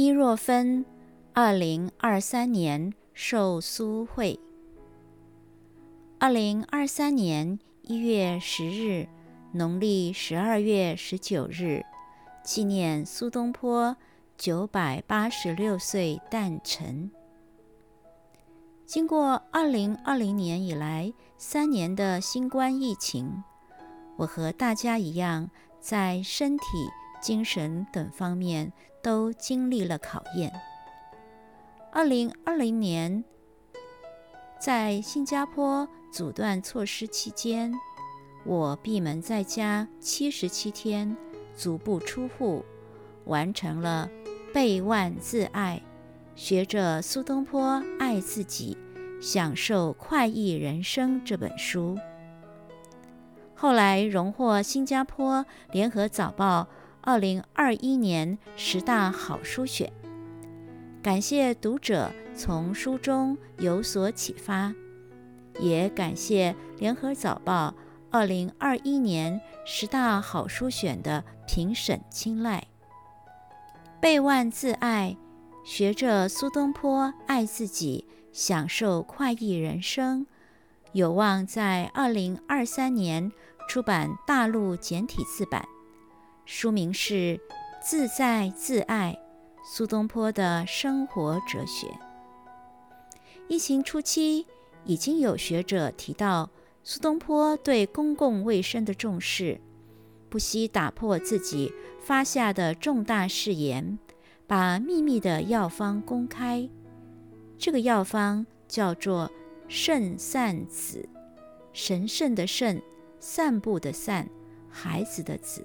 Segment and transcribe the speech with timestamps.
[0.00, 0.84] 伊若芬，
[1.32, 4.38] 二零二三年受苏会。
[6.20, 9.08] 二零二三年一月十日，
[9.50, 11.84] 农历十二月十九日，
[12.44, 13.96] 纪念苏东坡
[14.36, 17.10] 九百八十六岁诞辰。
[18.86, 23.42] 经过二零二零年以来三年的新冠疫情，
[24.16, 26.64] 我和大家一样，在身体、
[27.20, 28.72] 精神等方面。
[29.00, 30.52] 都经历了考验。
[31.92, 33.24] 二零二零年，
[34.60, 37.72] 在新加坡阻断措施期间，
[38.44, 41.16] 我闭门在家七十七天，
[41.54, 42.64] 足不出户，
[43.24, 44.10] 完成了
[44.52, 45.80] 《背万自爱》，
[46.38, 48.76] 学着苏东坡爱自己，
[49.22, 51.96] 享受快意人生这本书。
[53.54, 56.66] 后来荣获新加坡联合早报。
[57.00, 59.90] 二零二一年十大好书选，
[61.02, 64.74] 感谢读者从书中有所启发，
[65.58, 67.74] 也感谢联合早报
[68.10, 72.66] 二零二一年十大好书选的评审青睐。
[74.00, 75.16] 背万自爱，
[75.64, 80.26] 学着苏东坡爱自己，享受快意人生，
[80.92, 83.32] 有望在二零二三年
[83.68, 85.66] 出版大陆简体字版。
[86.50, 87.14] 书名是
[87.78, 89.14] 《自在自爱》，
[89.70, 91.86] 苏东坡的生活哲学。
[93.48, 94.46] 疫情初期，
[94.86, 96.48] 已经有学者提到
[96.82, 99.60] 苏东坡对公共卫生的重视，
[100.30, 103.98] 不惜打破自己发下的重大誓言，
[104.46, 106.66] 把秘密的药方公开。
[107.58, 109.30] 这个药方叫做
[109.68, 111.06] 圣散子，
[111.74, 112.80] 神圣的圣，
[113.20, 114.26] 散步的散，
[114.70, 115.62] 孩子的子。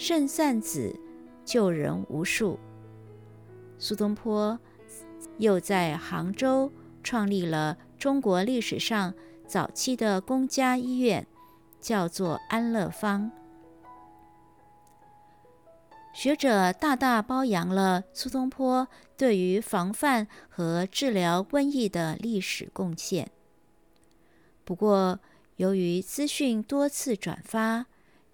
[0.00, 0.98] 圣散子
[1.44, 2.58] 救人无数。
[3.78, 4.58] 苏东坡
[5.36, 6.72] 又在杭州
[7.04, 9.12] 创立了中国历史上
[9.46, 11.26] 早期的公家医院，
[11.82, 13.30] 叫做安乐坊。
[16.14, 18.88] 学者大大褒扬了苏东坡
[19.18, 23.30] 对于防范和治疗瘟疫的历史贡献。
[24.64, 25.20] 不过，
[25.56, 27.84] 由于资讯多次转发，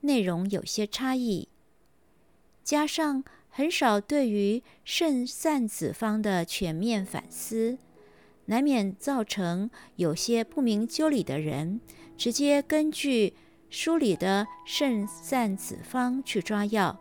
[0.02, 1.48] 内容有些差异。
[2.66, 7.78] 加上很少对于圣散子方的全面反思，
[8.46, 11.80] 难免造成有些不明就里的人
[12.16, 13.36] 直接根据
[13.70, 16.98] 书里的圣散子方去抓药，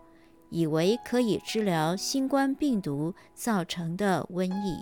[0.52, 4.80] 以为可以治疗新冠病毒造成的瘟疫。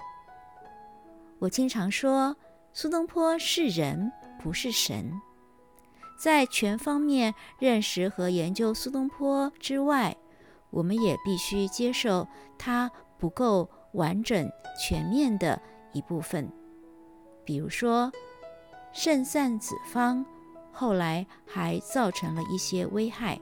[1.40, 2.36] 我经常说，
[2.74, 5.14] 苏东坡是人，不是神。
[6.18, 10.16] 在全方面认识和研究苏东坡之外，
[10.74, 15.62] 我们也必须接受它不够完整、全面的
[15.92, 16.52] 一部分，
[17.46, 18.12] 比如说
[18.92, 20.26] 肾散子方，
[20.72, 23.40] 后来还造成了一些危害。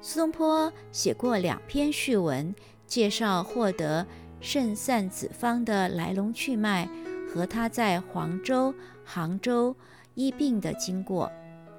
[0.00, 2.54] 苏东坡写过两篇序文，
[2.86, 4.06] 介绍获得
[4.40, 6.88] 肾散子方的来龙去脉
[7.28, 8.72] 和他在黄州、
[9.04, 9.74] 杭州
[10.14, 11.28] 医病的经过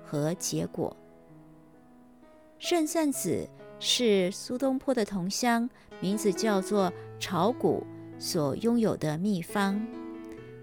[0.03, 0.93] 和结果。
[2.57, 3.47] 肾散子。
[3.79, 5.69] 是苏东坡的同乡，
[6.01, 7.85] 名字叫做炒谷
[8.17, 9.85] 所拥有的秘方。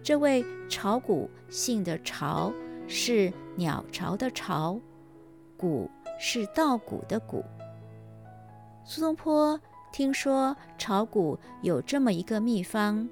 [0.03, 2.53] 这位炒谷姓的炒
[2.87, 4.79] 是鸟巢的巢，
[5.57, 5.91] 谷
[6.21, 7.43] 是稻谷的谷。
[8.85, 9.59] 苏东坡
[9.91, 13.09] 听说炒谷有这么一个秘方，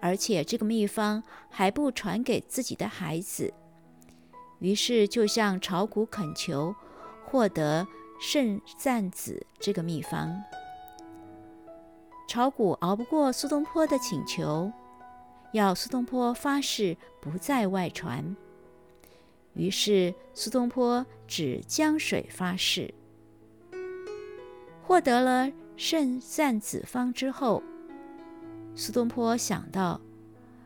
[0.00, 3.52] 而且这个秘方还不传给自己的孩子，
[4.60, 6.74] 于是就向炒谷恳求
[7.26, 7.86] 获得。
[8.20, 10.42] 肾赞子这个秘方，
[12.26, 14.72] 炒谷熬不过苏东坡的请求，
[15.52, 18.36] 要苏东坡发誓不再外传。
[19.54, 22.92] 于是苏东坡指江水发誓。
[24.82, 27.62] 获得了肾赞子方之后，
[28.74, 30.00] 苏东坡想到，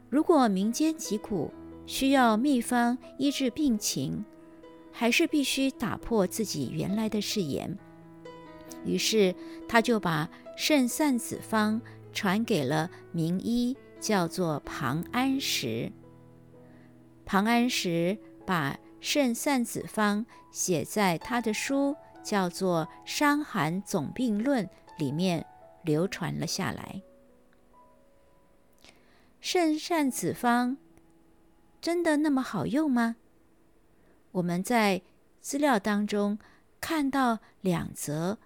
[0.08, 1.52] 如果民间疾苦
[1.84, 4.24] 需要秘方医治病情。
[4.92, 7.76] 还是必须打破自己原来的誓言，
[8.84, 9.34] 于是
[9.68, 11.80] 他就把圣散子方
[12.12, 15.90] 传给了名医，叫做庞安石。
[17.24, 24.66] 庞安石把圣散子方写在他的书，叫做《伤寒总病论》
[24.98, 25.44] 里面
[25.82, 27.02] 流传了下来。
[29.40, 30.76] 圣散子方
[31.80, 33.16] 真的那么好用吗？
[34.32, 35.02] 我们在
[35.40, 36.38] 资料当中
[36.80, 38.38] 看到两则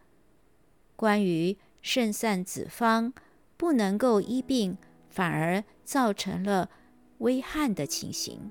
[0.94, 3.12] 关于肾散子方
[3.56, 4.76] 不能够医病，
[5.08, 6.68] 反而造成了
[7.18, 8.50] 危害的情形。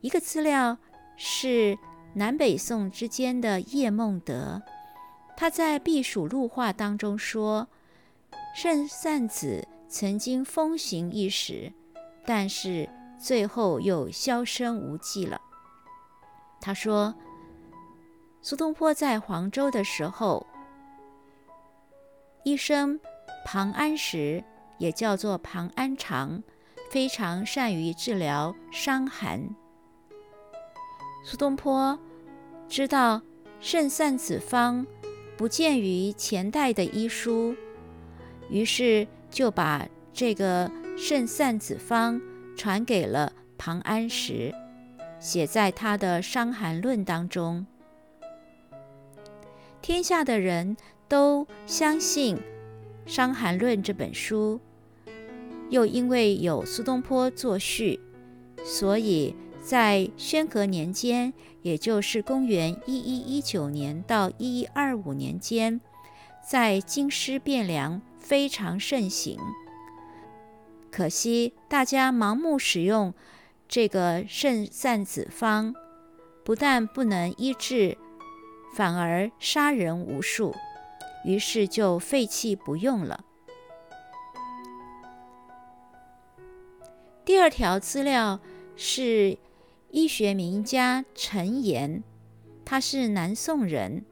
[0.00, 0.78] 一个资料
[1.16, 1.76] 是
[2.14, 4.62] 南北宋之间的叶梦得，
[5.36, 7.68] 他在《避暑录话》当中说，
[8.54, 11.72] 肾散子曾经风行一时，
[12.24, 12.88] 但是
[13.20, 15.40] 最后又销声无迹了。
[16.60, 17.14] 他说，
[18.40, 20.46] 苏东坡在黄州的时候，
[22.44, 22.98] 医生
[23.44, 24.42] 庞安石
[24.78, 26.42] 也叫做庞安长，
[26.90, 29.54] 非常善于治疗伤寒。
[31.22, 31.98] 苏东坡
[32.66, 33.20] 知道
[33.60, 34.86] 肾散子方
[35.36, 37.54] 不见于前代的医书，
[38.48, 42.20] 于是就把这个肾散子方
[42.56, 44.54] 传给了庞安石，
[45.18, 47.66] 写在他的《伤寒论》当中。
[49.82, 50.76] 天下的人
[51.08, 52.36] 都相信
[53.06, 54.60] 《伤寒论》这本书，
[55.70, 58.00] 又因为有苏东坡作序，
[58.64, 59.34] 所以。
[59.62, 65.82] 在宣和年间，也就是公元一一一九年到一一二五年间，
[66.42, 69.38] 在京师汴梁非常盛行。
[70.90, 73.14] 可惜大家盲目使用
[73.68, 75.74] 这个肾散子方，
[76.44, 77.96] 不但不能医治，
[78.74, 80.54] 反而杀人无数，
[81.24, 83.24] 于是就废弃不用了。
[87.24, 88.40] 第二条资料
[88.76, 89.38] 是。
[89.92, 92.04] 医学名家陈岩，
[92.64, 94.04] 他是南宋人，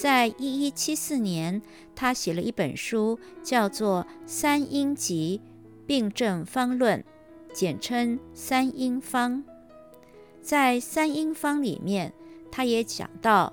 [0.00, 1.60] 在一一七四年，
[1.94, 5.42] 他写了一本书，叫做《三阴集
[5.90, 7.00] 病症方论》，
[7.52, 9.42] 简称《三阴方》。
[10.40, 12.12] 在《三阴方》里面，
[12.48, 13.52] 他也讲到，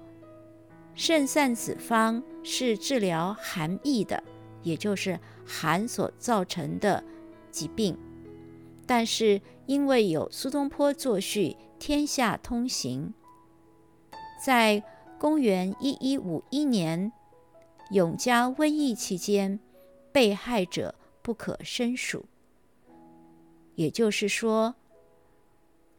[0.94, 4.24] 肾散子方是治疗寒疫的，
[4.62, 7.04] 也就是寒所造成的
[7.50, 7.98] 疾病。
[8.86, 13.16] 但是因为有苏东坡作序，天下通行。
[14.46, 14.84] 在
[15.18, 17.12] 公元一一五一年
[17.90, 19.60] 永嘉瘟疫期间，
[20.12, 20.94] 被害者
[21.28, 22.24] 不可胜数。
[23.76, 24.76] 也就是说，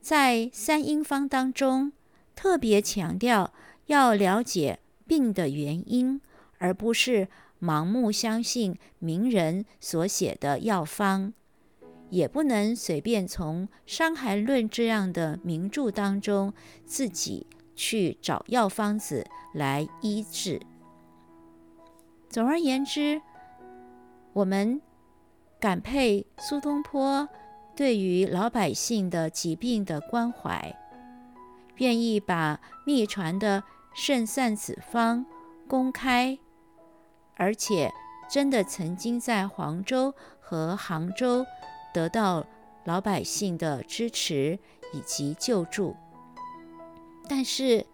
[0.01, 1.93] 在三阴方当中，
[2.35, 3.53] 特别强调
[3.89, 6.19] 要了解病的原因，
[6.57, 7.29] 而不是
[7.61, 11.35] 盲目相信名人所写的药方。
[12.09, 16.55] 也不能随便从《伤寒论》这样的名著当中
[16.87, 17.47] 自己
[17.77, 20.59] 去找药方子来医治。
[22.31, 23.21] 总而言之，
[24.33, 24.81] 我们
[25.61, 27.29] 感佩苏东坡
[27.75, 30.77] 对于老百姓的疾病的关怀，
[31.77, 33.63] 愿意把秘传的
[33.95, 35.27] 肾散子方
[35.67, 36.39] 公开，
[37.37, 37.93] 而且
[38.31, 41.45] 真的曾经在黄州和杭州。
[41.93, 42.47] 得到
[42.85, 44.59] 老百姓的支持
[44.93, 45.97] 以及救助，
[47.29, 47.85] 但是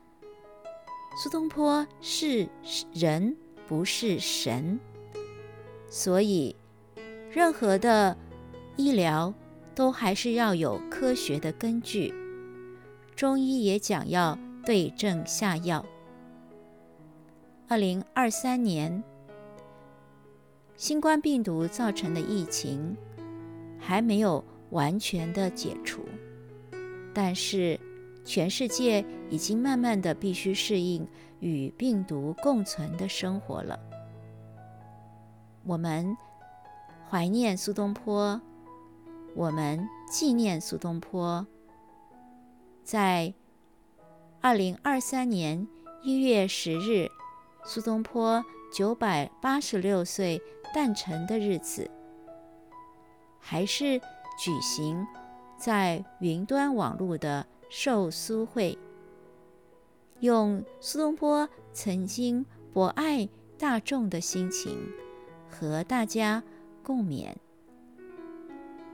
[1.16, 2.48] 苏东坡是
[2.92, 3.36] 人，
[3.68, 4.78] 不是神，
[5.88, 6.54] 所以
[7.34, 8.16] 任何的
[8.76, 9.34] 医疗
[9.74, 12.14] 都还是要有科学的根据。
[13.16, 15.84] 中医也讲要对症下药。
[17.66, 19.02] 二零二三年
[20.76, 22.96] 新冠病毒造成的疫情。
[23.86, 26.00] 还没有完全的解除，
[27.12, 27.78] 但是
[28.24, 31.06] 全世界已经慢慢的必须适应
[31.40, 33.78] 与病毒共存的生活了。
[35.64, 36.16] 我们
[37.14, 38.40] 怀念苏东坡，
[39.36, 41.46] 我们纪念苏东坡。
[42.82, 43.32] 在
[44.40, 45.64] 二零二三年
[46.02, 47.08] 一月十日，
[47.64, 50.42] 苏东坡九百八十六岁
[50.74, 51.88] 诞辰的日子。
[53.38, 54.00] 还是
[54.36, 55.06] 举行
[55.56, 58.76] 在云端网络的寿苏会，
[60.18, 64.76] 用苏东坡曾经博爱大众的心情
[65.48, 66.42] 和大家
[66.84, 67.34] 共勉，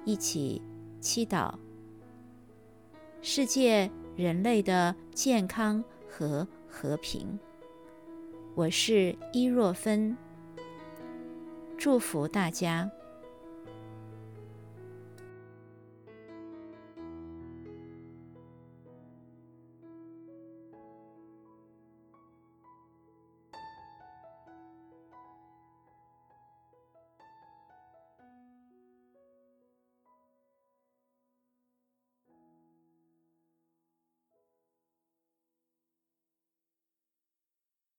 [0.05, 0.63] 一起
[1.01, 1.53] 祈祷
[3.21, 7.37] 世界人类的健康和和平。
[8.55, 10.17] 我是伊若芬，
[11.77, 12.89] 祝福大家。